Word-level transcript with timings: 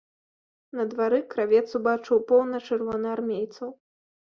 На 0.79 0.85
двары 0.93 1.19
кравец 1.35 1.67
убачыў 1.81 2.25
поўна 2.33 2.65
чырвонаармейцаў. 2.67 3.75